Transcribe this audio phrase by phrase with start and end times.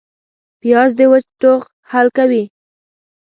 [0.61, 2.43] پیاز د وچ ټوخ حل کوي